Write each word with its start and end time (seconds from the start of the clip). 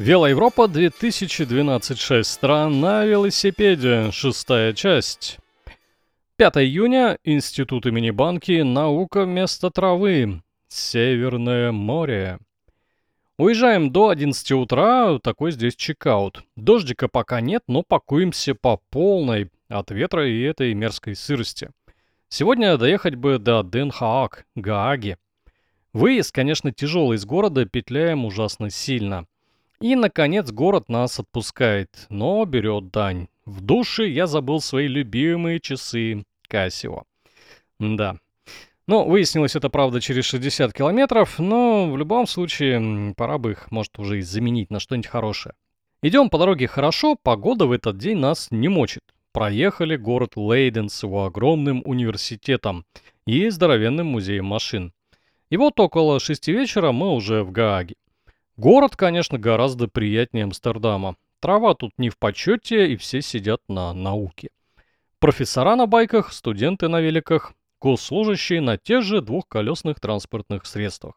Велоевропа 0.00 0.66
2012 0.66 1.98
6 2.00 2.30
стран 2.30 2.80
на 2.80 3.04
велосипеде. 3.04 4.10
Шестая 4.12 4.72
часть. 4.72 5.36
5 6.36 6.56
июня. 6.56 7.18
Институт 7.22 7.84
имени 7.84 8.10
Банки. 8.10 8.62
Наука 8.62 9.26
вместо 9.26 9.70
травы. 9.70 10.40
Северное 10.68 11.70
море. 11.70 12.38
Уезжаем 13.36 13.92
до 13.92 14.08
11 14.08 14.52
утра, 14.52 15.18
такой 15.18 15.52
здесь 15.52 15.76
чекаут. 15.76 16.44
Дождика 16.56 17.06
пока 17.06 17.42
нет, 17.42 17.64
но 17.66 17.82
пакуемся 17.82 18.54
по 18.54 18.80
полной 18.88 19.50
от 19.68 19.90
ветра 19.90 20.26
и 20.26 20.40
этой 20.40 20.72
мерзкой 20.72 21.14
сырости. 21.14 21.68
Сегодня 22.30 22.78
доехать 22.78 23.16
бы 23.16 23.38
до 23.38 23.62
Ден 23.62 23.90
Хаак, 23.90 24.46
Гааги. 24.54 25.18
Выезд, 25.92 26.32
конечно, 26.32 26.72
тяжелый 26.72 27.16
из 27.16 27.26
города, 27.26 27.66
петляем 27.66 28.24
ужасно 28.24 28.70
сильно. 28.70 29.26
И, 29.80 29.96
наконец, 29.96 30.50
город 30.50 30.90
нас 30.90 31.18
отпускает, 31.18 32.06
но 32.10 32.44
берет 32.44 32.90
дань. 32.90 33.28
В 33.46 33.62
душе 33.62 34.08
я 34.08 34.26
забыл 34.26 34.60
свои 34.60 34.86
любимые 34.86 35.58
часы 35.58 36.24
Кассио. 36.48 37.04
Да. 37.78 38.16
Ну, 38.86 39.08
выяснилось 39.08 39.56
это, 39.56 39.70
правда, 39.70 40.00
через 40.00 40.26
60 40.26 40.74
километров, 40.74 41.38
но 41.38 41.90
в 41.90 41.96
любом 41.96 42.26
случае, 42.26 43.14
пора 43.16 43.38
бы 43.38 43.52
их, 43.52 43.70
может, 43.70 43.98
уже 43.98 44.18
и 44.18 44.22
заменить 44.22 44.70
на 44.70 44.80
что-нибудь 44.80 45.06
хорошее. 45.06 45.54
Идем 46.02 46.28
по 46.28 46.38
дороге 46.38 46.66
хорошо, 46.66 47.14
погода 47.14 47.66
в 47.66 47.72
этот 47.72 47.96
день 47.96 48.18
нас 48.18 48.48
не 48.50 48.68
мочит. 48.68 49.02
Проехали 49.32 49.96
город 49.96 50.36
Лейден 50.36 50.88
с 50.88 51.02
его 51.04 51.24
огромным 51.24 51.82
университетом 51.86 52.84
и 53.26 53.48
здоровенным 53.48 54.08
музеем 54.08 54.46
машин. 54.46 54.92
И 55.50 55.56
вот 55.56 55.78
около 55.80 56.20
шести 56.20 56.52
вечера 56.52 56.92
мы 56.92 57.14
уже 57.14 57.44
в 57.44 57.52
Гааге. 57.52 57.94
Город, 58.60 58.94
конечно, 58.94 59.38
гораздо 59.38 59.88
приятнее 59.88 60.44
Амстердама. 60.44 61.16
Трава 61.40 61.72
тут 61.72 61.92
не 61.96 62.10
в 62.10 62.18
почете, 62.18 62.92
и 62.92 62.96
все 62.96 63.22
сидят 63.22 63.62
на 63.68 63.94
науке. 63.94 64.50
Профессора 65.18 65.76
на 65.76 65.86
байках, 65.86 66.30
студенты 66.30 66.88
на 66.88 67.00
великах, 67.00 67.54
госслужащие 67.80 68.60
на 68.60 68.76
тех 68.76 69.02
же 69.02 69.22
двухколесных 69.22 69.98
транспортных 69.98 70.66
средствах. 70.66 71.14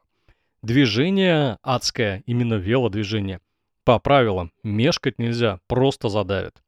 Движение 0.61 1.57
адское, 1.63 2.23
именно 2.25 2.53
велодвижение. 2.53 3.41
По 3.83 3.99
правилам, 3.99 4.53
мешкать 4.63 5.19
нельзя, 5.19 5.59
просто 5.67 6.07
задавят. 6.07 6.63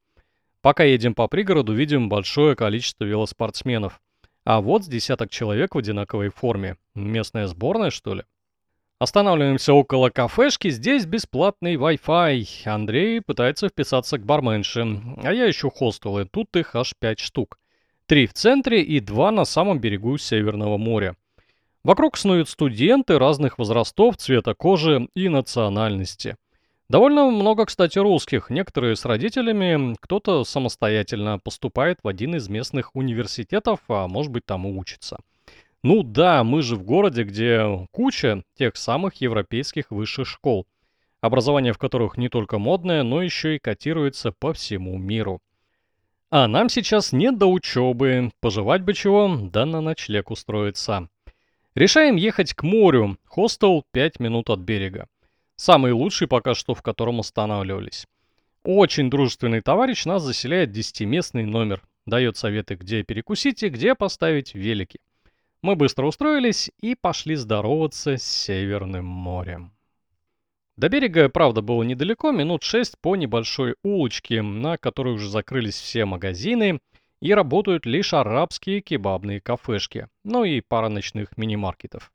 Пока 0.59 0.83
едем 0.83 1.15
по 1.15 1.29
пригороду, 1.29 1.71
видим 1.71 2.09
большое 2.09 2.57
количество 2.57 3.05
велоспортсменов. 3.05 4.01
А 4.43 4.59
вот 4.59 4.83
с 4.83 4.87
десяток 4.87 5.29
человек 5.29 5.73
в 5.73 5.77
одинаковой 5.77 6.27
форме. 6.27 6.75
Местная 6.95 7.47
сборная, 7.47 7.91
что 7.91 8.15
ли? 8.15 8.23
Останавливаемся 8.97 9.73
около 9.73 10.09
кафешки, 10.09 10.69
здесь 10.69 11.05
бесплатный 11.05 11.75
Wi-Fi. 11.75 12.47
Андрей 12.65 13.19
пытается 13.19 13.67
вписаться 13.67 14.17
к 14.17 14.25
барменше, 14.25 15.01
а 15.21 15.33
я 15.33 15.49
ищу 15.49 15.69
хостелы, 15.69 16.25
тут 16.31 16.55
их 16.55 16.75
аж 16.75 16.93
пять 16.97 17.19
штук. 17.19 17.59
Три 18.05 18.25
в 18.25 18.33
центре 18.33 18.81
и 18.81 19.01
два 19.01 19.31
на 19.31 19.43
самом 19.43 19.79
берегу 19.79 20.17
Северного 20.17 20.77
моря. 20.77 21.17
Вокруг 21.83 22.15
снуют 22.17 22.47
студенты 22.47 23.19
разных 23.19 23.57
возрастов, 23.57 24.15
цвета 24.15 24.53
кожи 24.53 25.09
и 25.13 25.27
национальности. 25.27 26.37
Довольно 26.87 27.29
много, 27.31 27.65
кстати, 27.65 27.99
русских. 27.99 28.49
Некоторые 28.49 28.95
с 28.95 29.03
родителями, 29.03 29.97
кто-то 29.99 30.45
самостоятельно 30.45 31.37
поступает 31.37 31.99
в 32.01 32.07
один 32.07 32.35
из 32.35 32.47
местных 32.47 32.95
университетов, 32.95 33.79
а 33.89 34.07
может 34.07 34.31
быть 34.31 34.45
там 34.45 34.65
и 34.65 34.71
учится. 34.71 35.17
Ну 35.85 36.01
да, 36.01 36.43
мы 36.43 36.63
же 36.63 36.77
в 36.77 36.83
городе, 36.83 37.21
где 37.21 37.87
куча 37.91 38.41
тех 38.57 38.75
самых 38.75 39.21
европейских 39.21 39.91
высших 39.91 40.27
школ, 40.27 40.65
образование 41.21 41.73
в 41.73 41.77
которых 41.77 42.17
не 42.17 42.27
только 42.27 42.57
модное, 42.57 43.03
но 43.03 43.21
еще 43.21 43.55
и 43.55 43.59
котируется 43.59 44.31
по 44.31 44.51
всему 44.51 44.97
миру. 44.97 45.41
А 46.31 46.47
нам 46.47 46.69
сейчас 46.69 47.11
нет 47.11 47.37
до 47.37 47.45
учебы, 47.45 48.31
пожевать 48.39 48.81
бы 48.81 48.95
чего, 48.95 49.37
да 49.39 49.67
на 49.67 49.79
ночлег 49.79 50.31
устроиться. 50.31 51.07
Решаем 51.75 52.15
ехать 52.15 52.55
к 52.55 52.63
морю, 52.63 53.19
хостел 53.25 53.83
5 53.91 54.19
минут 54.19 54.49
от 54.49 54.61
берега. 54.61 55.05
Самый 55.55 55.91
лучший 55.91 56.27
пока 56.27 56.55
что, 56.55 56.73
в 56.73 56.81
котором 56.81 57.19
останавливались. 57.19 58.07
Очень 58.63 59.11
дружественный 59.11 59.61
товарищ 59.61 60.05
нас 60.05 60.23
заселяет 60.23 60.71
десятиместный 60.71 61.45
номер. 61.45 61.83
Дает 62.07 62.37
советы, 62.37 62.73
где 62.73 63.03
перекусить 63.03 63.61
и 63.61 63.69
где 63.69 63.93
поставить 63.93 64.55
велики. 64.55 64.99
Мы 65.65 65.75
быстро 65.75 66.05
устроились 66.05 66.69
и 66.79 66.93
пошли 66.93 67.33
здороваться 67.33 68.17
с 68.17 68.23
Северным 68.23 69.05
морем. 69.05 69.73
До 70.77 70.89
берега, 70.89 71.27
правда, 71.27 71.63
было 71.63 71.81
недалеко, 71.81 72.29
минут 72.29 72.61
шесть 72.61 72.99
по 73.01 73.15
небольшой 73.15 73.73
улочке, 73.81 74.43
на 74.43 74.77
которой 74.77 75.15
уже 75.15 75.27
закрылись 75.27 75.81
все 75.81 76.05
магазины 76.05 76.81
и 77.19 77.33
работают 77.33 77.87
лишь 77.87 78.13
арабские 78.13 78.81
кебабные 78.81 79.41
кафешки, 79.41 80.07
ну 80.23 80.43
и 80.43 80.61
пара 80.61 80.87
ночных 80.87 81.35
мини-маркетов. 81.35 82.13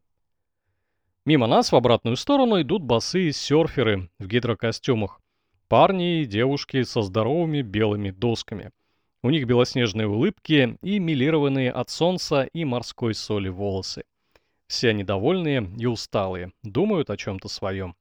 Мимо 1.27 1.49
нас 1.49 1.73
в 1.73 1.75
обратную 1.75 2.15
сторону 2.15 2.63
идут 2.63 2.85
босые 2.85 3.33
серферы 3.33 4.11
в 4.21 4.29
гидрокостюмах. 4.29 5.21
Парни 5.67 6.21
и 6.21 6.25
девушки 6.25 6.85
со 6.85 7.03
здоровыми 7.03 7.63
белыми 7.63 8.13
досками. 8.13 8.71
У 9.23 9.29
них 9.29 9.47
белоснежные 9.47 10.07
улыбки 10.07 10.79
и 10.81 10.99
милированные 10.99 11.71
от 11.71 11.91
солнца 11.91 12.45
и 12.45 12.65
морской 12.65 13.15
соли 13.15 13.51
волосы. 13.51 14.05
Все 14.67 14.91
они 14.91 15.05
довольные 15.05 15.69
и 15.79 15.85
усталые, 15.85 16.53
думают 16.63 17.11
о 17.11 17.19
чем-то 17.19 17.49
своем. 17.49 17.97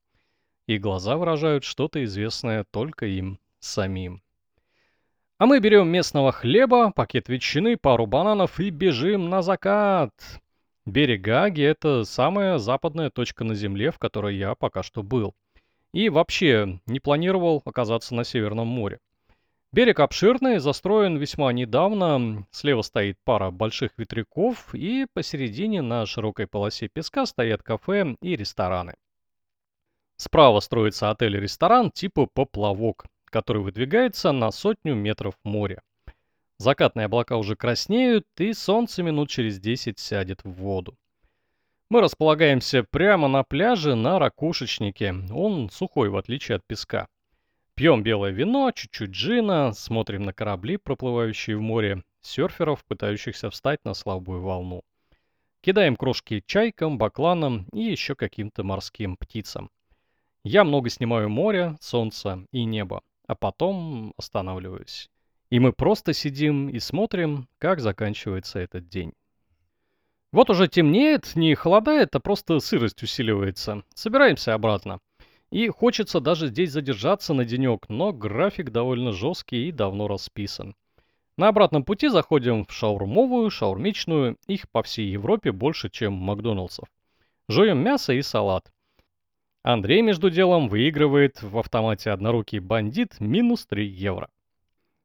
И 0.66 0.78
глаза 0.78 1.18
выражают 1.18 1.66
что-то 1.66 2.02
известное 2.06 2.64
только 2.72 3.06
им 3.06 3.38
самим. 3.60 4.22
А 5.40 5.46
мы 5.46 5.60
берем 5.60 5.90
местного 5.90 6.32
хлеба, 6.32 6.92
пакет 6.92 7.28
ветчины, 7.28 7.76
пару 7.76 8.06
бананов 8.06 8.60
и 8.60 8.70
бежим 8.70 9.30
на 9.30 9.42
закат. 9.42 10.14
Берег 10.86 11.22
Гаги— 11.22 11.62
это 11.64 12.06
самая 12.06 12.60
западная 12.60 13.10
точка 13.10 13.44
на 13.44 13.56
Земле, 13.56 13.92
в 13.92 14.00
которой 14.00 14.38
я 14.38 14.56
пока 14.56 14.84
что 14.84 15.04
был. 15.04 15.36
И 15.94 16.10
вообще 16.10 16.80
не 16.86 17.00
планировал 17.00 17.62
оказаться 17.66 18.16
на 18.16 18.24
Северном 18.24 18.68
море. 18.68 19.00
Берег 19.72 20.00
обширный, 20.00 20.58
застроен 20.58 21.18
весьма 21.18 21.54
недавно. 21.54 22.48
Слева 22.50 22.82
стоит 22.82 23.18
пара 23.24 23.52
больших 23.52 23.92
ветряков, 23.98 24.74
и 24.74 25.06
посередине 25.14 25.84
на 25.84 26.08
широкой 26.08 26.48
полосе 26.48 26.88
песка 26.88 27.28
стоят 27.28 27.62
кафе 27.62 28.16
и 28.20 28.36
рестораны. 28.36 28.96
Справа 30.16 30.60
строится 30.60 31.12
отель-ресторан 31.12 31.92
типа 31.92 32.26
«Поплавок», 32.26 33.06
который 33.26 33.62
выдвигается 33.62 34.32
на 34.32 34.50
сотню 34.50 34.96
метров 34.96 35.36
моря. 35.44 35.84
Закатные 36.58 37.06
облака 37.06 37.38
уже 37.38 37.56
краснеют, 37.56 38.26
и 38.40 38.54
солнце 38.54 39.04
минут 39.04 39.30
через 39.30 39.60
10 39.60 40.00
сядет 40.00 40.44
в 40.44 40.50
воду. 40.50 40.98
Мы 41.92 42.02
располагаемся 42.02 42.84
прямо 42.84 43.28
на 43.28 43.44
пляже 43.44 43.94
на 43.94 44.18
ракушечнике. 44.18 45.14
Он 45.32 45.70
сухой, 45.70 46.10
в 46.10 46.18
отличие 46.18 46.56
от 46.56 46.66
песка. 46.66 47.08
Пьем 47.80 48.04
белое 48.04 48.32
вино, 48.32 48.72
чуть-чуть 48.74 49.12
джина, 49.12 49.72
смотрим 49.72 50.24
на 50.24 50.34
корабли, 50.34 50.76
проплывающие 50.76 51.56
в 51.56 51.62
море, 51.62 52.04
серферов, 52.20 52.84
пытающихся 52.84 53.50
встать 53.50 53.86
на 53.86 53.94
слабую 53.94 54.42
волну. 54.42 54.82
Кидаем 55.62 55.96
крошки 55.96 56.44
чайкам, 56.46 56.98
бакланам 56.98 57.70
и 57.72 57.84
еще 57.84 58.16
каким-то 58.16 58.66
морским 58.66 59.16
птицам. 59.16 59.72
Я 60.44 60.66
много 60.66 60.90
снимаю 60.90 61.30
моря, 61.30 61.78
солнца 61.80 62.46
и 62.52 62.66
неба, 62.66 63.02
а 63.28 63.36
потом 63.36 64.14
останавливаюсь. 64.18 65.10
И 65.50 65.62
мы 65.62 65.72
просто 65.72 66.12
сидим 66.12 66.68
и 66.68 66.80
смотрим, 66.80 67.48
как 67.60 67.80
заканчивается 67.80 68.60
этот 68.60 68.90
день. 68.90 69.14
Вот 70.34 70.50
уже 70.50 70.68
темнеет, 70.68 71.34
не 71.38 71.56
холодает, 71.56 72.14
а 72.14 72.20
просто 72.20 72.60
сырость 72.60 73.02
усиливается. 73.04 73.84
Собираемся 73.96 74.54
обратно. 74.54 75.00
И 75.52 75.68
хочется 75.70 76.20
даже 76.20 76.48
здесь 76.48 76.72
задержаться 76.72 77.34
на 77.34 77.44
денек, 77.44 77.90
но 77.90 78.14
график 78.14 78.70
довольно 78.72 79.12
жесткий 79.12 79.68
и 79.68 79.72
давно 79.72 80.08
расписан. 80.08 80.76
На 81.38 81.48
обратном 81.48 81.84
пути 81.84 82.10
заходим 82.10 82.66
в 82.66 82.72
шаурмовую, 82.72 83.50
шаурмичную, 83.50 84.38
их 84.48 84.70
по 84.70 84.84
всей 84.84 85.10
Европе 85.10 85.52
больше, 85.52 85.90
чем 85.90 86.14
Макдоналдсов. 86.14 86.88
Жуем 87.48 87.80
мясо 87.80 88.14
и 88.14 88.22
салат. 88.22 88.72
Андрей, 89.64 90.02
между 90.02 90.30
делом, 90.30 90.70
выигрывает 90.70 91.42
в 91.42 91.58
автомате 91.58 92.12
однорукий 92.12 92.60
бандит 92.60 93.20
минус 93.20 93.66
3 93.66 93.88
евро. 93.88 94.30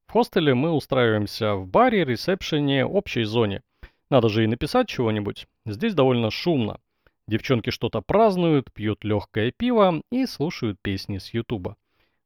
В 0.06 0.12
хостеле 0.12 0.54
мы 0.54 0.72
устраиваемся 0.72 1.54
в 1.54 1.66
баре, 1.66 2.04
ресепшене, 2.04 2.84
общей 2.84 3.24
зоне. 3.24 3.62
Надо 4.10 4.28
же 4.28 4.44
и 4.44 4.46
написать 4.46 4.88
чего-нибудь. 4.88 5.46
Здесь 5.64 5.94
довольно 5.94 6.30
шумно. 6.30 6.78
Девчонки 7.26 7.70
что-то 7.70 8.00
празднуют, 8.00 8.72
пьют 8.72 9.04
легкое 9.04 9.50
пиво 9.50 10.02
и 10.10 10.26
слушают 10.26 10.78
песни 10.82 11.18
с 11.18 11.32
ютуба. 11.32 11.76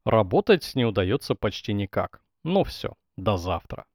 Работать 0.05 0.71
не 0.75 0.85
удается 0.85 1.35
почти 1.35 1.73
никак. 1.73 2.21
Но 2.43 2.63
все, 2.63 2.93
до 3.17 3.37
завтра. 3.37 3.85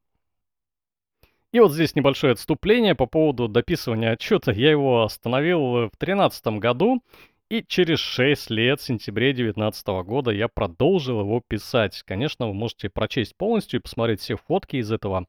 И 1.51 1.59
вот 1.59 1.71
здесь 1.71 1.95
небольшое 1.95 2.33
отступление 2.33 2.95
по 2.95 3.05
поводу 3.05 3.47
дописывания 3.47 4.11
отчета. 4.11 4.51
Я 4.51 4.71
его 4.71 5.03
остановил 5.03 5.61
в 5.61 5.91
2013 5.97 6.47
году 6.59 7.01
и 7.49 7.63
через 7.67 7.99
6 7.99 8.49
лет, 8.49 8.81
в 8.81 8.83
сентябре 8.83 9.31
2019 9.31 9.87
года, 10.03 10.31
я 10.31 10.47
продолжил 10.47 11.21
его 11.21 11.41
писать. 11.47 12.01
Конечно, 12.03 12.47
вы 12.47 12.55
можете 12.55 12.89
прочесть 12.89 13.37
полностью 13.37 13.79
и 13.79 13.83
посмотреть 13.83 14.19
все 14.19 14.35
фотки 14.35 14.77
из 14.77 14.91
этого 14.91 15.27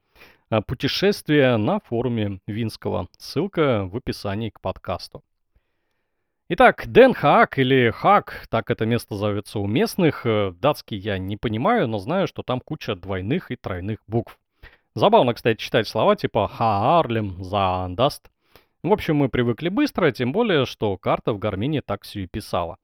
а, 0.48 0.62
путешествия 0.62 1.58
на 1.58 1.78
форуме 1.80 2.40
Винского. 2.46 3.08
Ссылка 3.18 3.84
в 3.84 3.96
описании 3.96 4.48
к 4.48 4.60
подкасту. 4.62 5.22
Итак, 6.48 6.84
Ден 6.86 7.12
Хаак 7.12 7.58
или 7.58 7.90
Хак, 7.90 8.46
так 8.48 8.70
это 8.70 8.86
место 8.86 9.16
зовется 9.16 9.58
у 9.58 9.66
местных. 9.66 10.24
Э, 10.24 10.52
датский 10.52 10.96
я 10.96 11.18
не 11.18 11.36
понимаю, 11.36 11.88
но 11.88 11.98
знаю, 11.98 12.28
что 12.28 12.44
там 12.44 12.60
куча 12.60 12.94
двойных 12.94 13.50
и 13.50 13.56
тройных 13.56 13.98
букв. 14.06 14.38
Забавно, 14.94 15.34
кстати, 15.34 15.58
читать 15.58 15.88
слова 15.88 16.14
типа 16.14 16.46
Хаарлем, 16.46 17.42
Заандаст. 17.42 18.30
В 18.84 18.92
общем, 18.92 19.16
мы 19.16 19.28
привыкли 19.28 19.70
быстро, 19.70 20.12
тем 20.12 20.30
более, 20.30 20.66
что 20.66 20.96
карта 20.96 21.32
в 21.32 21.40
Гармине 21.40 21.82
так 21.82 22.04
все 22.04 22.22
и 22.22 22.26
писала. 22.28 22.76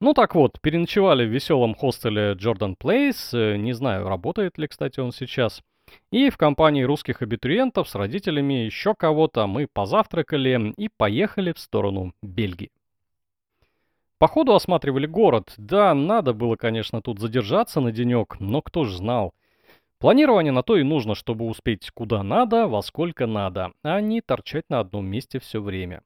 Ну 0.00 0.14
так 0.14 0.34
вот, 0.34 0.58
переночевали 0.62 1.26
в 1.26 1.30
веселом 1.30 1.74
хостеле 1.74 2.32
Jordan 2.32 2.76
Place, 2.82 3.34
э, 3.34 3.58
не 3.58 3.74
знаю, 3.74 4.08
работает 4.08 4.56
ли, 4.56 4.68
кстати, 4.68 5.00
он 5.00 5.12
сейчас. 5.12 5.60
И 6.10 6.30
в 6.30 6.38
компании 6.38 6.84
русских 6.84 7.20
абитуриентов 7.20 7.90
с 7.90 7.94
родителями 7.94 8.54
еще 8.54 8.94
кого-то 8.94 9.46
мы 9.46 9.66
позавтракали 9.70 10.72
и 10.78 10.88
поехали 10.96 11.52
в 11.52 11.58
сторону 11.58 12.14
Бельгии. 12.22 12.70
Походу 14.18 14.54
осматривали 14.54 15.06
город. 15.06 15.52
Да, 15.58 15.92
надо 15.92 16.32
было, 16.32 16.56
конечно, 16.56 17.02
тут 17.02 17.20
задержаться 17.20 17.80
на 17.80 17.92
денек, 17.92 18.36
но 18.40 18.62
кто 18.62 18.84
ж 18.84 18.96
знал. 18.96 19.34
Планирование 19.98 20.52
на 20.52 20.62
то 20.62 20.76
и 20.78 20.82
нужно, 20.82 21.14
чтобы 21.14 21.46
успеть 21.46 21.90
куда 21.90 22.22
надо, 22.22 22.66
во 22.66 22.80
сколько 22.82 23.26
надо, 23.26 23.72
а 23.82 24.00
не 24.00 24.22
торчать 24.22 24.64
на 24.70 24.80
одном 24.80 25.06
месте 25.06 25.38
все 25.38 25.60
время. 25.60 26.02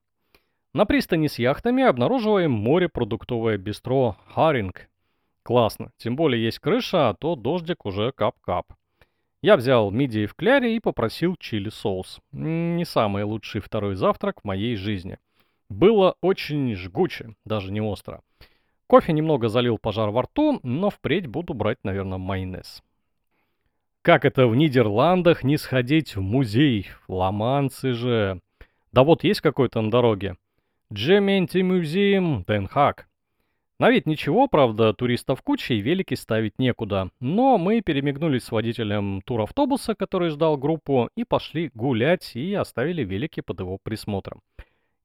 На 0.74 0.86
пристани 0.86 1.28
с 1.28 1.38
яхтами 1.38 1.84
обнаруживаем 1.84 2.50
море-продуктовое 2.50 3.58
бистро 3.58 4.16
«Харинг». 4.26 4.88
Классно, 5.44 5.92
тем 5.96 6.16
более 6.16 6.44
есть 6.44 6.58
крыша, 6.58 7.10
а 7.10 7.14
то 7.14 7.36
дождик 7.36 7.86
уже 7.86 8.12
кап-кап. 8.12 8.72
Я 9.42 9.56
взял 9.56 9.90
мидии 9.90 10.26
в 10.26 10.34
кляре 10.34 10.76
и 10.76 10.80
попросил 10.80 11.36
чили-соус. 11.36 12.20
Не 12.32 12.84
самый 12.84 13.22
лучший 13.22 13.60
второй 13.60 13.94
завтрак 13.94 14.40
в 14.40 14.44
моей 14.44 14.74
жизни– 14.74 15.18
было 15.70 16.16
очень 16.20 16.74
жгуче, 16.74 17.34
даже 17.46 17.72
не 17.72 17.80
остро. 17.80 18.20
Кофе 18.86 19.12
немного 19.12 19.48
залил 19.48 19.78
пожар 19.78 20.10
во 20.10 20.22
рту, 20.22 20.60
но 20.62 20.90
впредь 20.90 21.28
буду 21.28 21.54
брать, 21.54 21.78
наверное, 21.84 22.18
майонез. 22.18 22.82
Как 24.02 24.24
это 24.24 24.46
в 24.48 24.56
Нидерландах 24.56 25.44
не 25.44 25.56
сходить 25.56 26.16
в 26.16 26.20
музей? 26.20 26.88
Ломанцы 27.06 27.92
же. 27.92 28.40
Да 28.92 29.04
вот 29.04 29.24
есть 29.24 29.40
какой-то 29.40 29.80
на 29.80 29.90
дороге. 29.90 30.36
Джементи 30.92 31.58
музеем 31.62 32.44
Денхак. 32.48 33.06
На 33.78 33.90
вид 33.90 34.06
ничего, 34.06 34.48
правда, 34.48 34.92
туристов 34.92 35.40
куча 35.42 35.74
и 35.74 35.80
велики 35.80 36.14
ставить 36.14 36.58
некуда. 36.58 37.10
Но 37.20 37.58
мы 37.58 37.80
перемигнулись 37.80 38.44
с 38.44 38.50
водителем 38.50 39.22
туравтобуса, 39.22 39.94
который 39.94 40.30
ждал 40.30 40.56
группу, 40.56 41.08
и 41.14 41.24
пошли 41.24 41.70
гулять 41.74 42.34
и 42.34 42.54
оставили 42.54 43.04
велики 43.04 43.40
под 43.40 43.60
его 43.60 43.78
присмотром. 43.82 44.42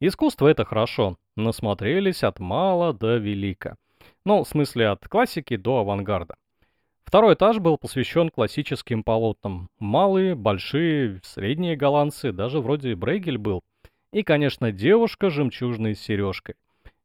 Искусство 0.01 0.49
это 0.49 0.65
хорошо, 0.65 1.17
насмотрелись 1.37 2.23
от 2.23 2.39
мала 2.39 2.91
до 2.91 3.15
велика. 3.15 3.77
Ну, 4.25 4.43
в 4.43 4.47
смысле 4.47 4.89
от 4.89 5.07
классики 5.07 5.55
до 5.55 5.79
авангарда. 5.79 6.35
Второй 7.05 7.35
этаж 7.35 7.59
был 7.59 7.77
посвящен 7.77 8.29
классическим 8.29 9.03
полотнам. 9.03 9.69
Малые, 9.79 10.35
большие, 10.35 11.21
средние 11.23 11.77
голландцы, 11.77 12.33
даже 12.33 12.59
вроде 12.59 12.95
Брейгель 12.95 13.37
был. 13.37 13.61
И, 14.11 14.23
конечно, 14.23 14.73
девушка 14.73 15.29
с 15.29 15.33
жемчужной 15.33 15.95
сережкой. 15.95 16.55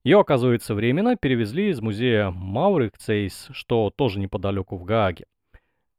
Ее, 0.03 0.21
оказывается, 0.21 0.75
временно 0.75 1.17
перевезли 1.17 1.69
из 1.69 1.81
музея 1.81 2.31
Маурикцейс, 2.31 3.49
что 3.53 3.91
тоже 3.95 4.19
неподалеку 4.19 4.77
в 4.77 4.85
Гааге. 4.85 5.27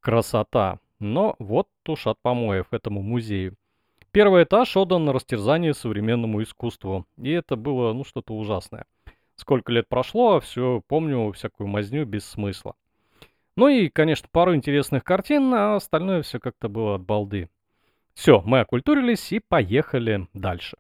Красота. 0.02 0.80
Но 1.00 1.36
вот 1.40 1.68
уж 1.88 2.08
от 2.08 2.20
помоев 2.22 2.68
этому 2.72 3.02
музею. 3.02 3.56
Первый 4.14 4.44
этаж 4.44 4.76
отдан 4.76 5.06
на 5.06 5.14
растерзание 5.14 5.74
современному 5.74 6.44
искусству, 6.44 7.06
и 7.18 7.30
это 7.32 7.56
было, 7.56 7.94
ну, 7.94 8.04
что-то 8.04 8.34
ужасное. 8.34 8.86
Сколько 9.36 9.72
лет 9.72 9.88
прошло, 9.88 10.36
а 10.36 10.40
все 10.42 10.82
помню 10.86 11.32
всякую 11.32 11.68
мазню 11.68 12.06
без 12.06 12.26
смысла. 12.26 12.76
Ну 13.56 13.70
и, 13.70 13.88
конечно, 13.88 14.28
пару 14.30 14.54
интересных 14.54 15.06
картин, 15.06 15.54
а 15.54 15.78
остальное 15.78 16.24
все 16.24 16.40
как-то 16.40 16.68
было 16.68 16.96
от 16.96 17.04
балды. 17.04 17.50
Все, 18.14 18.42
мы 18.46 18.60
окультурились 18.60 19.32
и 19.32 19.40
поехали 19.40 20.28
дальше. 20.34 20.76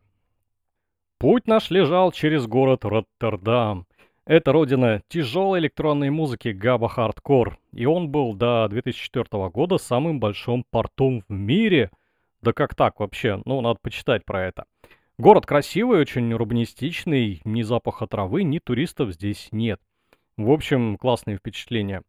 Путь 1.17 1.47
наш 1.47 1.69
лежал 1.69 2.11
через 2.11 2.47
город 2.47 2.83
Роттердам. 2.83 3.87
Это 4.25 4.51
родина 4.51 5.03
тяжелой 5.07 5.59
электронной 5.59 6.09
музыки 6.09 6.49
Габа 6.49 6.89
Хардкор, 6.89 7.57
и 7.71 7.85
он 7.85 8.09
был 8.09 8.33
до 8.33 8.67
2004 8.69 9.49
года 9.49 9.77
самым 9.77 10.19
большим 10.19 10.65
портом 10.69 11.23
в 11.29 11.33
мире– 11.33 11.91
да 12.41 12.53
как 12.53 12.75
так 12.75 12.99
вообще? 12.99 13.41
Ну, 13.45 13.61
надо 13.61 13.79
почитать 13.81 14.25
про 14.25 14.45
это. 14.45 14.65
Город 15.17 15.45
красивый, 15.45 15.99
очень 15.99 16.33
урбанистичный, 16.33 17.41
ни 17.45 17.61
запаха 17.61 18.07
травы, 18.07 18.43
ни 18.43 18.59
туристов 18.59 19.11
здесь 19.11 19.49
нет. 19.51 19.79
В 20.37 20.49
общем, 20.49 20.97
классные 20.97 21.37
впечатления. 21.37 22.01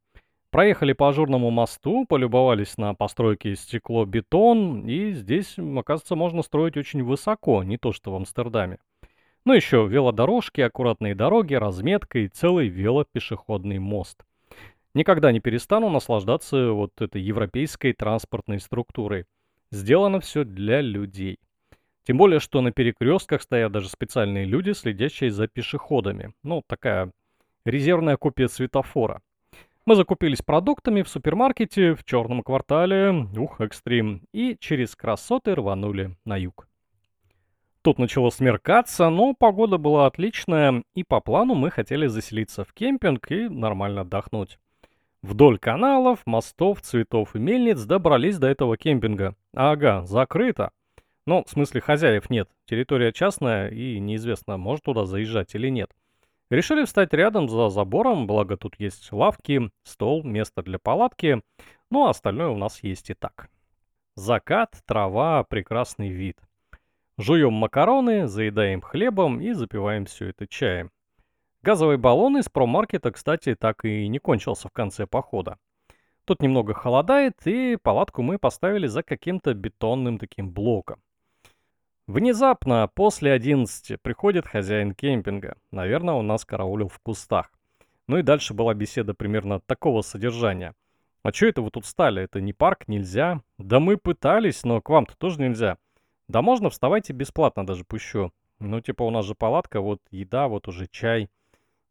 Проехали 0.50 0.92
по 0.92 1.08
ажурному 1.08 1.50
мосту, 1.50 2.06
полюбовались 2.06 2.76
на 2.76 2.94
постройки 2.94 3.48
из 3.48 3.60
стекло-бетон, 3.60 4.86
и 4.86 5.12
здесь, 5.12 5.58
оказывается, 5.58 6.14
можно 6.14 6.42
строить 6.42 6.76
очень 6.76 7.02
высоко, 7.02 7.62
не 7.62 7.78
то 7.78 7.92
что 7.92 8.12
в 8.12 8.16
Амстердаме. 8.16 8.78
Ну 9.44 9.54
еще 9.54 9.86
велодорожки, 9.86 10.60
аккуратные 10.60 11.14
дороги, 11.14 11.54
разметка 11.54 12.20
и 12.20 12.28
целый 12.28 12.68
велопешеходный 12.68 13.78
мост. 13.78 14.24
Никогда 14.94 15.32
не 15.32 15.40
перестану 15.40 15.88
наслаждаться 15.88 16.72
вот 16.72 16.92
этой 17.00 17.22
европейской 17.22 17.92
транспортной 17.92 18.60
структурой. 18.60 19.24
Сделано 19.72 20.20
все 20.20 20.44
для 20.44 20.82
людей. 20.82 21.38
Тем 22.04 22.18
более, 22.18 22.40
что 22.40 22.60
на 22.60 22.72
перекрестках 22.72 23.40
стоят 23.40 23.72
даже 23.72 23.88
специальные 23.88 24.44
люди, 24.44 24.72
следящие 24.72 25.30
за 25.30 25.48
пешеходами. 25.48 26.34
Ну, 26.42 26.62
такая 26.66 27.10
резервная 27.64 28.18
копия 28.18 28.48
светофора. 28.48 29.22
Мы 29.86 29.96
закупились 29.96 30.42
продуктами 30.42 31.00
в 31.00 31.08
супермаркете 31.08 31.94
в 31.94 32.04
черном 32.04 32.42
квартале, 32.42 33.26
ух, 33.34 33.62
экстрим, 33.62 34.22
и 34.32 34.58
через 34.60 34.94
красоты 34.94 35.54
рванули 35.54 36.16
на 36.26 36.36
юг. 36.36 36.68
Тут 37.80 37.98
начало 37.98 38.28
смеркаться, 38.28 39.08
но 39.08 39.32
погода 39.34 39.78
была 39.78 40.06
отличная, 40.06 40.84
и 40.94 41.02
по 41.02 41.20
плану 41.20 41.54
мы 41.54 41.70
хотели 41.70 42.08
заселиться 42.08 42.64
в 42.64 42.74
кемпинг 42.74 43.30
и 43.32 43.48
нормально 43.48 44.02
отдохнуть. 44.02 44.58
Вдоль 45.22 45.58
каналов, 45.58 46.20
мостов, 46.26 46.80
цветов 46.80 47.36
и 47.36 47.38
мельниц 47.38 47.80
добрались 47.84 48.38
до 48.38 48.48
этого 48.48 48.76
кемпинга. 48.76 49.36
Ага, 49.54 50.04
закрыто. 50.04 50.72
Ну, 51.26 51.44
в 51.44 51.50
смысле, 51.50 51.80
хозяев 51.80 52.28
нет. 52.28 52.48
Территория 52.64 53.12
частная, 53.12 53.68
и 53.68 54.00
неизвестно, 54.00 54.56
может 54.56 54.84
туда 54.84 55.04
заезжать 55.04 55.54
или 55.54 55.68
нет. 55.68 55.90
Решили 56.50 56.84
встать 56.84 57.14
рядом 57.14 57.48
за 57.48 57.68
забором, 57.68 58.26
благо 58.26 58.56
тут 58.56 58.74
есть 58.78 59.12
лавки, 59.12 59.70
стол, 59.84 60.24
место 60.24 60.62
для 60.62 60.78
палатки, 60.78 61.40
ну 61.90 62.06
а 62.06 62.10
остальное 62.10 62.48
у 62.48 62.56
нас 62.56 62.82
есть 62.82 63.08
и 63.08 63.14
так. 63.14 63.48
Закат, 64.16 64.74
трава, 64.84 65.44
прекрасный 65.44 66.08
вид. 66.08 66.38
Жуем 67.16 67.54
макароны, 67.54 68.26
заедаем 68.26 68.80
хлебом 68.80 69.40
и 69.40 69.52
запиваем 69.52 70.04
все 70.04 70.30
это 70.30 70.46
чаем. 70.46 70.90
Газовый 71.64 71.96
баллон 71.96 72.38
из 72.38 72.48
промаркета, 72.48 73.12
кстати, 73.12 73.54
так 73.54 73.84
и 73.84 74.08
не 74.08 74.18
кончился 74.18 74.68
в 74.68 74.72
конце 74.72 75.06
похода. 75.06 75.58
Тут 76.24 76.42
немного 76.42 76.74
холодает, 76.74 77.36
и 77.44 77.76
палатку 77.76 78.22
мы 78.22 78.38
поставили 78.38 78.88
за 78.88 79.04
каким-то 79.04 79.54
бетонным 79.54 80.18
таким 80.18 80.50
блоком. 80.50 81.00
Внезапно, 82.08 82.90
после 82.92 83.30
11, 83.32 84.02
приходит 84.02 84.44
хозяин 84.44 84.92
кемпинга. 84.92 85.56
Наверное, 85.70 86.14
он 86.14 86.26
нас 86.26 86.44
караулил 86.44 86.88
в 86.88 86.98
кустах. 86.98 87.52
Ну 88.08 88.18
и 88.18 88.22
дальше 88.22 88.54
была 88.54 88.74
беседа 88.74 89.14
примерно 89.14 89.60
такого 89.60 90.02
содержания. 90.02 90.74
«А 91.22 91.32
что 91.32 91.46
это 91.46 91.62
вы 91.62 91.70
тут 91.70 91.86
стали? 91.86 92.22
Это 92.22 92.40
не 92.40 92.52
парк, 92.52 92.88
нельзя?» 92.88 93.40
«Да 93.58 93.78
мы 93.78 93.96
пытались, 93.96 94.64
но 94.64 94.80
к 94.80 94.88
вам-то 94.88 95.16
тоже 95.16 95.40
нельзя». 95.40 95.78
«Да 96.26 96.42
можно, 96.42 96.70
вставайте 96.70 97.12
бесплатно 97.12 97.64
даже 97.64 97.84
пущу». 97.84 98.32
«Ну 98.58 98.80
типа 98.80 99.04
у 99.04 99.10
нас 99.10 99.24
же 99.26 99.36
палатка, 99.36 99.80
вот 99.80 100.00
еда, 100.10 100.48
вот 100.48 100.66
уже 100.66 100.88
чай». 100.88 101.30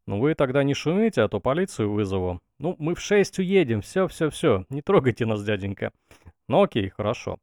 «Ну 0.06 0.18
вы 0.20 0.34
тогда 0.34 0.62
не 0.64 0.74
шумите, 0.74 1.22
а 1.22 1.28
то 1.28 1.40
полицию 1.40 1.92
вызову». 1.92 2.40
«Ну, 2.58 2.76
мы 2.78 2.94
в 2.94 3.00
шесть 3.00 3.38
уедем, 3.38 3.80
все-все-все, 3.80 4.64
не 4.68 4.82
трогайте 4.82 5.26
нас, 5.26 5.44
дяденька». 5.44 5.92
«Ну 6.48 6.62
окей, 6.62 6.88
хорошо». 6.88 7.38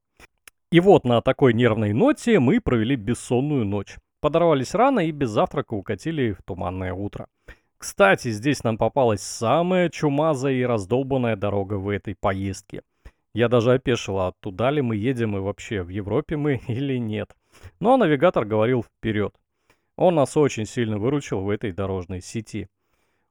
И 0.72 0.80
вот 0.80 1.04
на 1.04 1.22
такой 1.22 1.54
нервной 1.54 1.94
ноте 1.94 2.40
мы 2.40 2.62
провели 2.62 2.96
бессонную 2.96 3.66
ночь. 3.66 3.98
Подорвались 4.22 4.76
рано 4.76 5.00
и 5.00 5.12
без 5.12 5.30
завтрака 5.30 5.74
укатили 5.74 6.34
в 6.34 6.44
туманное 6.44 6.94
утро. 6.94 7.28
Кстати, 7.78 8.30
здесь 8.30 8.64
нам 8.64 8.78
попалась 8.78 9.22
самая 9.22 9.90
чумазая 9.90 10.54
и 10.54 10.64
раздолбанная 10.64 11.38
дорога 11.38 11.76
в 11.76 11.88
этой 11.88 12.14
поездке. 12.14 12.82
Я 13.34 13.48
даже 13.48 13.74
опешила, 13.74 14.34
туда 14.42 14.70
ли 14.70 14.82
мы 14.82 14.98
едем 14.98 15.38
и 15.38 15.40
вообще, 15.40 15.82
в 15.82 15.90
Европе 15.90 16.36
мы 16.36 16.62
или 16.68 16.98
нет. 16.98 17.36
Но 17.80 17.96
навигатор 17.96 18.44
говорил 18.46 18.84
вперед. 18.84 19.34
Он 20.00 20.16
нас 20.16 20.38
очень 20.38 20.66
сильно 20.66 20.98
выручил 20.98 21.42
в 21.42 21.50
этой 21.50 21.74
дорожной 21.74 22.22
сети. 22.22 22.70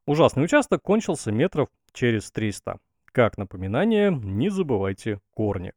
Ужасный 0.04 0.44
участок 0.44 0.82
кончился 0.82 1.32
метров 1.32 1.70
через 1.94 2.30
300. 2.30 2.78
Как 3.06 3.38
напоминание, 3.38 4.10
не 4.12 4.50
забывайте 4.50 5.18
корни. 5.32 5.72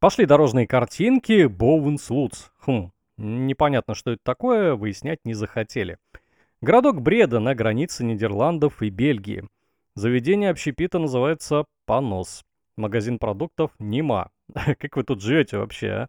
Пошли 0.00 0.26
дорожные 0.26 0.66
картинки 0.66 1.46
Боуэнс-Лутс. 1.46 2.50
Хм, 2.66 2.90
непонятно, 3.16 3.94
что 3.94 4.10
это 4.10 4.20
такое, 4.22 4.74
выяснять 4.74 5.20
не 5.24 5.32
захотели. 5.32 5.96
Городок 6.60 7.00
Бреда 7.00 7.40
на 7.40 7.54
границе 7.54 8.04
Нидерландов 8.04 8.82
и 8.82 8.90
Бельгии. 8.90 9.48
Заведение 9.94 10.50
общепита 10.50 10.98
называется 10.98 11.64
«Понос». 11.86 12.44
Магазин 12.76 13.18
продуктов 13.18 13.70
«Нима». 13.78 14.30
Как 14.52 14.96
вы 14.96 15.02
тут 15.02 15.22
живете 15.22 15.56
вообще, 15.56 15.88
а? 15.88 16.08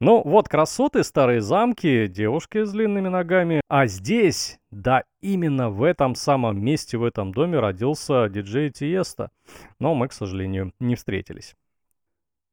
Ну, 0.00 0.20
вот 0.24 0.48
красоты, 0.48 1.04
старые 1.04 1.40
замки, 1.40 2.08
девушки 2.08 2.64
с 2.64 2.72
длинными 2.72 3.08
ногами. 3.08 3.60
А 3.68 3.86
здесь, 3.86 4.58
да, 4.70 5.04
именно 5.20 5.70
в 5.70 5.84
этом 5.84 6.14
самом 6.14 6.60
месте, 6.60 6.98
в 6.98 7.04
этом 7.04 7.32
доме 7.32 7.60
родился 7.60 8.28
диджей 8.28 8.70
Тиесто. 8.70 9.30
Но 9.78 9.94
мы, 9.94 10.08
к 10.08 10.12
сожалению, 10.12 10.72
не 10.80 10.96
встретились. 10.96 11.54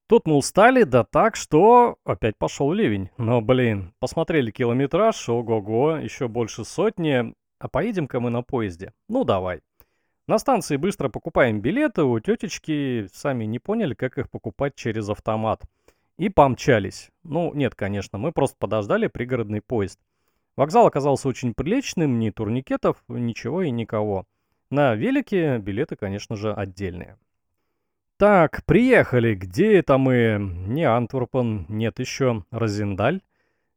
Тут 0.08 0.26
мы 0.26 0.36
устали, 0.36 0.84
да 0.84 1.04
так, 1.04 1.36
что 1.36 1.98
опять 2.04 2.38
пошел 2.38 2.72
ливень. 2.72 3.10
Но, 3.18 3.42
блин, 3.42 3.94
посмотрели 4.00 4.52
километраж, 4.52 5.30
ого-го, 5.30 5.98
еще 5.98 6.28
больше 6.28 6.66
сотни. 6.66 7.34
А 7.60 7.68
поедем-ка 7.68 8.20
мы 8.20 8.30
на 8.30 8.42
поезде. 8.42 8.94
Ну, 9.08 9.24
давай. 9.24 9.62
На 10.30 10.38
станции 10.38 10.78
быстро 10.78 11.10
покупаем 11.10 11.60
билеты, 11.60 12.04
у 12.04 12.20
тетечки 12.20 13.08
сами 13.12 13.46
не 13.46 13.58
поняли, 13.58 13.96
как 13.96 14.20
их 14.20 14.30
покупать 14.30 14.76
через 14.76 15.10
автомат. 15.10 15.64
И 16.20 16.28
помчались. 16.28 17.12
Ну, 17.24 17.54
нет, 17.54 17.76
конечно, 17.76 18.18
мы 18.18 18.34
просто 18.34 18.58
подождали 18.60 19.08
пригородный 19.08 19.62
поезд. 19.62 19.98
Вокзал 20.58 20.86
оказался 20.86 21.30
очень 21.30 21.54
приличным, 21.54 22.20
ни 22.20 22.30
турникетов, 22.30 23.02
ничего 23.08 23.62
и 23.62 23.72
никого. 23.72 24.26
На 24.70 24.96
велике 24.96 25.60
билеты, 25.60 25.96
конечно 25.96 26.36
же, 26.36 26.54
отдельные. 26.54 27.18
Так, 28.18 28.66
приехали. 28.66 29.34
Где 29.34 29.78
это 29.78 29.98
мы? 29.98 30.38
Не 30.68 30.84
Антверпен, 30.84 31.66
нет 31.70 32.00
еще 32.00 32.44
Розендаль. 32.52 33.22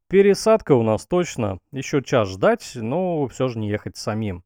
Пересадка 0.09 0.73
у 0.73 0.83
нас 0.83 1.07
точно. 1.07 1.61
Еще 1.71 2.03
час 2.03 2.29
ждать, 2.29 2.73
но 2.75 3.29
все 3.29 3.47
же 3.47 3.61
не 3.61 3.69
ехать 3.69 3.97
самим. 3.97 4.43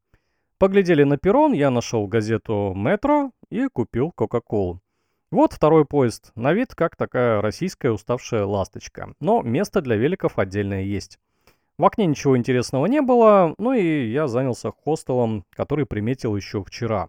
Поглядели 0.59 1.05
на 1.05 1.17
перрон, 1.17 1.55
я 1.55 1.71
нашел 1.71 2.07
газету 2.07 2.75
«Метро» 2.77 3.33
и 3.49 3.69
купил 3.69 4.13
Кока-Колу. 4.13 4.83
Вот 5.33 5.53
второй 5.53 5.85
поезд. 5.85 6.31
На 6.37 6.53
вид 6.53 6.75
как 6.77 6.95
такая 6.95 7.41
российская 7.41 7.91
уставшая 7.91 8.45
ласточка. 8.45 9.13
Но 9.19 9.43
место 9.43 9.81
для 9.81 9.97
великов 9.97 10.39
отдельное 10.39 10.83
есть. 10.83 11.19
В 11.79 11.85
окне 11.85 12.07
ничего 12.07 12.39
интересного 12.39 12.87
не 12.87 13.03
было, 13.03 13.55
ну 13.59 13.73
и 13.73 14.09
я 14.09 14.29
занялся 14.29 14.71
хостелом, 14.71 15.45
который 15.51 15.85
приметил 15.85 16.37
еще 16.37 16.63
вчера. 16.63 17.09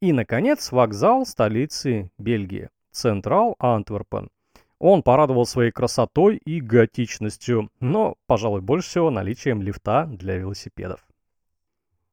И, 0.00 0.12
наконец, 0.12 0.70
вокзал 0.72 1.26
столицы 1.26 2.10
Бельгии, 2.16 2.70
Централ 2.92 3.56
Антверпен. 3.58 4.30
Он 4.78 5.02
порадовал 5.02 5.44
своей 5.44 5.72
красотой 5.72 6.36
и 6.36 6.60
готичностью, 6.60 7.70
но, 7.80 8.14
пожалуй, 8.26 8.60
больше 8.60 8.88
всего 8.88 9.10
наличием 9.10 9.62
лифта 9.62 10.06
для 10.10 10.38
велосипедов. 10.38 11.04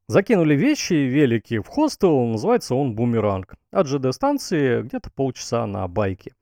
Закинули 0.09 0.55
вещи 0.55 0.93
велики 0.93 1.59
в 1.59 1.67
хостел, 1.67 2.25
называется 2.25 2.73
он 2.73 2.95
«Бумеранг». 2.95 3.53
От 3.71 3.85
ЖД-станции 3.85 4.81
где-то 4.81 5.11
полчаса 5.11 5.67
на 5.67 5.87
байке. 5.87 6.33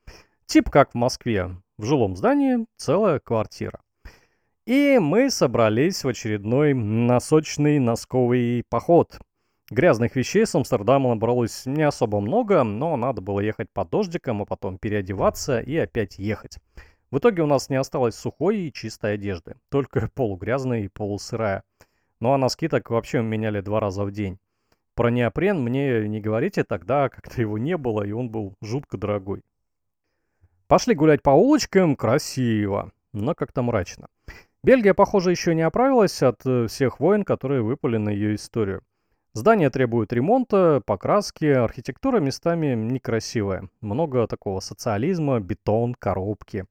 Тип 0.45 0.69
как 0.69 0.91
в 0.91 0.95
Москве, 0.95 1.50
в 1.77 1.83
жилом 1.83 2.15
здании 2.15 2.65
целая 2.77 3.19
квартира. 3.19 3.81
И 4.65 5.00
мы 5.01 5.29
собрались 5.29 6.05
в 6.05 6.07
очередной 6.07 6.74
носочный 6.74 7.77
носковый 7.79 8.63
поход. 8.69 9.19
Грязных 9.69 10.15
вещей 10.15 10.45
с 10.45 10.55
Амстердама 10.55 11.09
набралось 11.09 11.65
не 11.65 11.83
особо 11.83 12.21
много, 12.21 12.63
но 12.63 12.95
надо 12.95 13.19
было 13.19 13.41
ехать 13.41 13.67
под 13.74 13.89
дождиком, 13.89 14.43
а 14.43 14.45
потом 14.45 14.77
переодеваться 14.77 15.59
и 15.59 15.75
опять 15.75 16.17
ехать. 16.19 16.57
В 17.12 17.17
итоге 17.17 17.41
у 17.43 17.47
нас 17.47 17.67
не 17.67 17.75
осталось 17.75 18.15
сухой 18.15 18.59
и 18.59 18.71
чистой 18.71 19.15
одежды, 19.15 19.55
только 19.69 20.09
полугрязная 20.15 20.83
и 20.83 20.88
полусырая. 20.88 21.63
Ну 22.19 22.33
а 22.33 22.38
носки 22.38 22.67
так 22.67 22.89
вообще 22.89 23.21
меняли 23.21 23.62
два 23.62 23.79
раза 23.79 24.03
в 24.03 24.12
день. 24.12 24.39
Про 24.95 25.12
неопрен 25.12 25.62
мне 25.62 26.07
не 26.07 26.19
говорите 26.19 26.63
тогда, 26.63 27.09
как-то 27.09 27.39
его 27.41 27.57
не 27.57 27.77
было, 27.77 28.03
и 28.03 28.12
он 28.12 28.29
был 28.29 28.55
жутко 28.62 28.97
дорогой. 28.97 29.43
Пошли 30.67 30.95
гулять 30.95 31.21
по 31.21 31.29
улочкам, 31.29 31.95
красиво, 31.95 32.91
но 33.13 33.36
как-то 33.36 33.62
мрачно. 33.62 34.07
Бельгия, 34.63 34.93
похоже, 34.93 35.31
еще 35.31 35.55
не 35.55 35.62
оправилась 35.62 36.21
от 36.21 36.45
э, 36.45 36.67
всех 36.67 37.00
войн, 37.00 37.24
которые 37.24 37.62
выпали 37.62 37.97
на 37.97 38.09
ее 38.09 38.36
историю. 38.36 38.81
Здания 39.33 39.69
требуют 39.69 40.12
ремонта, 40.12 40.81
покраски, 40.86 41.45
архитектура 41.45 42.19
местами 42.19 42.74
некрасивая. 42.74 43.69
Много 43.81 44.25
такого 44.27 44.59
социализма, 44.59 45.39
бетон, 45.39 45.93
коробки. 45.93 46.65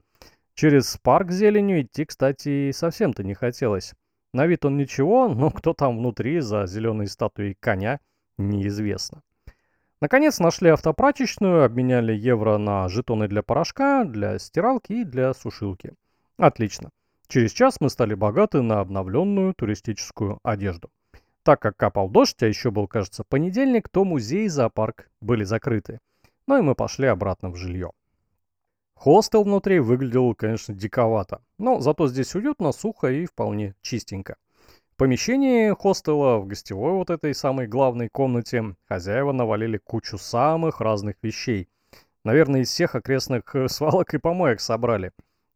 Через 0.53 0.97
парк 1.01 1.31
зеленью 1.31 1.81
идти, 1.81 2.03
кстати, 2.03 2.71
совсем-то 2.71 3.23
не 3.23 3.33
хотелось. 3.33 3.93
На 4.33 4.45
вид 4.45 4.65
он 4.65 4.77
ничего, 4.77 5.27
но 5.27 5.49
кто 5.51 5.73
там 5.73 5.97
внутри 5.97 6.39
за 6.39 6.65
зеленой 6.67 7.07
статуей 7.07 7.55
коня, 7.59 7.99
неизвестно. 8.37 9.21
Наконец 9.99 10.39
нашли 10.39 10.69
автопрачечную, 10.69 11.63
обменяли 11.63 12.13
евро 12.13 12.57
на 12.57 12.87
жетоны 12.87 13.27
для 13.27 13.41
порошка, 13.41 14.03
для 14.03 14.37
стиралки 14.37 14.93
и 14.93 15.03
для 15.03 15.33
сушилки. 15.33 15.93
Отлично. 16.37 16.91
Через 17.27 17.51
час 17.51 17.77
мы 17.81 17.89
стали 17.89 18.13
богаты 18.13 18.61
на 18.61 18.79
обновленную 18.79 19.53
туристическую 19.55 20.39
одежду. 20.43 20.89
Так 21.41 21.61
как 21.61 21.77
капал 21.77 22.09
дождь, 22.09 22.43
а 22.43 22.45
еще 22.45 22.69
был, 22.69 22.87
кажется, 22.87 23.23
понедельник, 23.23 23.89
то 23.89 24.03
музей 24.05 24.45
и 24.45 24.49
зоопарк 24.49 25.09
были 25.19 25.43
закрыты. 25.43 25.99
Ну 26.45 26.59
и 26.59 26.61
мы 26.61 26.75
пошли 26.75 27.07
обратно 27.07 27.49
в 27.49 27.55
жилье. 27.55 27.91
Хостел 28.97 29.43
внутри 29.43 29.79
выглядел, 29.79 30.33
конечно, 30.33 30.73
диковато, 30.73 31.41
но 31.59 31.79
зато 31.79 32.07
здесь 32.07 32.33
уютно, 32.33 32.71
сухо 32.71 33.07
и 33.07 33.27
вполне 33.27 33.75
чистенько. 33.81 34.37
В 34.91 34.95
помещении 34.97 35.69
хостела, 35.69 36.39
в 36.39 36.47
гостевой 36.47 36.93
вот 36.93 37.11
этой 37.11 37.35
самой 37.35 37.67
главной 37.67 38.09
комнате, 38.09 38.75
хозяева 38.89 39.31
навалили 39.31 39.77
кучу 39.77 40.17
самых 40.17 40.81
разных 40.81 41.15
вещей. 41.21 41.69
Наверное, 42.23 42.61
из 42.61 42.69
всех 42.69 42.95
окрестных 42.95 43.55
э, 43.55 43.67
свалок 43.69 44.15
и 44.15 44.17
помоек 44.17 44.59
собрали. 44.59 45.11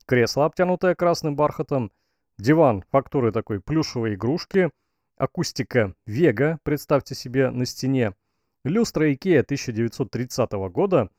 Кресло, 0.05 0.45
обтянутое 0.45 0.93
красным 0.93 1.36
бархатом, 1.36 1.91
диван 2.38 2.83
фактуры 2.91 3.31
такой 3.31 3.60
плюшевой 3.60 4.13
игрушки— 4.13 4.69
акустика 5.17 5.95
Vega, 6.07 6.57
представьте 6.63 7.15
себе, 7.15 7.50
на 7.50 7.65
стене, 7.65 8.13
люстра 8.63 9.12
IKEA 9.12 9.39
1930 9.39 10.51
года, 10.71 11.10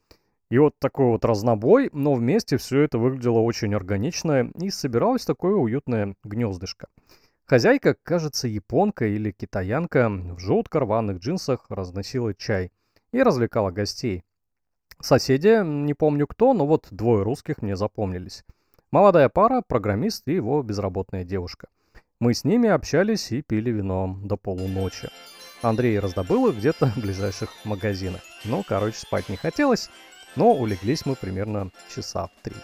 и 0.53 0.59
вот 0.59 0.79
такой 0.79 1.07
вот 1.07 1.25
разнобой, 1.25 1.89
но 1.95 2.13
вместе 2.13 2.59
все 2.59 2.83
это 2.83 2.99
выглядело 2.99 3.39
очень 3.39 3.75
органично 3.75 4.51
и 4.61 4.69
собиралось 4.69 5.25
такое 5.25 5.55
уютное 5.55 6.15
гнездышко. 6.25 6.89
Хозяйка, 7.47 7.97
кажется, 8.03 8.49
японка 8.49 9.07
или 9.07 9.31
китаянка, 9.31 10.11
в 10.11 10.39
жутко 10.39 10.81
рваных 10.81 11.21
джинсах 11.21 11.65
разносила 11.71 12.35
чай 12.35 12.71
и 13.15 13.23
развлекала 13.23 13.71
гостей. 13.71 14.25
Соседи, 15.01 15.65
не 15.65 15.95
помню 15.95 16.27
кто, 16.27 16.53
но 16.53 16.67
вот 16.67 16.87
двое 16.91 17.23
русских 17.23 17.63
мне 17.63 17.75
запомнились. 17.75 18.45
Молодая 18.91 19.31
пара, 19.31 19.63
программист 19.67 20.29
и 20.29 20.35
его 20.35 20.63
безработная 20.63 21.25
девушка– 21.25 21.69
мы 22.23 22.35
с 22.35 22.45
ними 22.45 22.69
общались 22.69 23.33
и 23.33 23.43
пили 23.43 23.73
вино 23.73 24.17
до 24.23 24.37
полуночи. 24.37 25.09
Андрей 25.61 25.99
раздобыл 25.99 26.47
их 26.47 26.57
где-то 26.57 26.87
в 26.87 26.99
ближайших 26.99 27.51
магазинах. 27.65 28.21
Ну, 28.45 28.63
короче, 28.63 28.99
спать 28.99 29.29
не 29.29 29.35
хотелось, 29.37 29.91
но 30.37 30.53
улеглись 30.53 31.07
мы 31.07 31.15
примерно 31.15 31.71
часа 31.95 32.27
в 32.27 32.43
три. 32.43 32.57